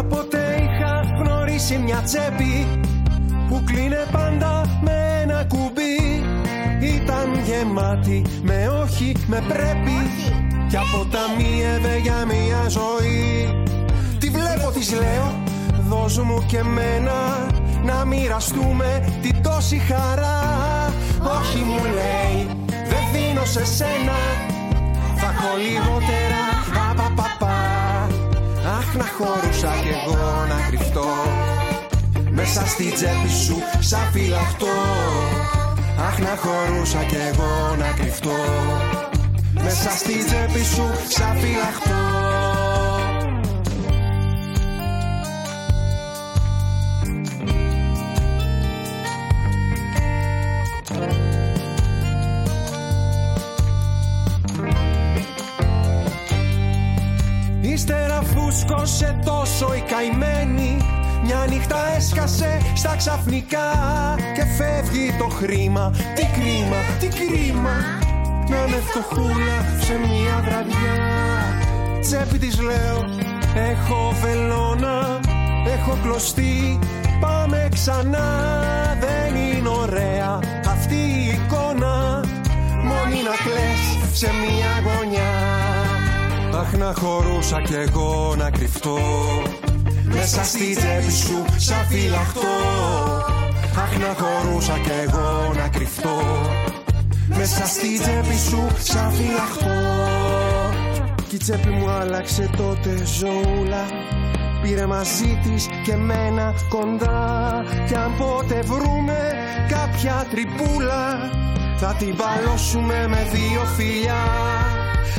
[0.00, 2.80] Κάποτε είχα γνωρίσει μια τσέπη
[3.48, 6.24] που κλείνε πάντα με ένα κουμπί.
[6.94, 9.98] Ήταν γεμάτη με όχι, με πρέπει.
[10.68, 13.48] Κι αποταμίευε για μια ζωή.
[14.18, 15.42] Τη βλέπω, της λέω,
[15.88, 17.46] δώσ' μου και μένα
[17.84, 20.40] Να μοιραστούμε την τόση χαρά.
[21.38, 24.18] Όχι μου λέει, δεν δίνω σε σένα.
[25.16, 25.99] Θα έχω λιγότερα,
[29.00, 31.08] να χωρούσα κι εγώ να κρυφτώ.
[32.30, 34.76] Μέσα στη τσέπη σου σαν φυλαχτό
[36.06, 38.38] Αχ να χωρούσα κι εγώ να κρυφτώ.
[39.52, 42.29] Μέσα στη τσέπη σου σαν φυλαχτό
[57.80, 60.76] Ύστερα φούσκωσε τόσο η καημένη
[61.24, 63.68] μια νύχτα έσκασε στα ξαφνικά
[64.34, 65.90] και φεύγει το χρήμα.
[66.14, 67.76] Τι κρίμα, τι κρίμα
[68.48, 70.94] να είναι φτωχούλα σε μια βραδιά.
[72.00, 73.04] Τσέπη της λέω,
[73.70, 75.20] έχω βελόνα,
[75.66, 76.78] έχω κλωστεί,
[77.20, 78.28] πάμε ξανά.
[79.00, 82.24] Δεν είναι ωραία αυτή η εικόνα,
[82.84, 85.69] μόνη να κλαις σε μια γωνιά.
[86.54, 88.98] Αχ να χωρούσα κι εγώ να κρυφτώ
[90.04, 92.40] μέσα στη τσέπη σου σαν φυλαχτό
[93.78, 96.20] Αχ να χωρούσα κι εγώ να κρυφτώ
[97.28, 99.80] Μέσα στη τσέπη σου σαν φυλαχτό
[101.28, 103.84] Κι η τσέπη μου άλλαξε τότε ζωούλα
[104.62, 107.64] Πήρε μαζί της και μένα κοντά.
[107.86, 109.18] Κι αν πότε βρούμε
[109.68, 111.30] κάποια τρυπούλα
[111.76, 114.24] Θα την παλώσουμε με δύο φιλιά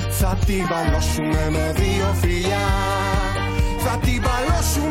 [0.09, 2.67] θα την παλώσουμε με δύο φιλιά.
[3.79, 4.90] Θα την παλώσουμε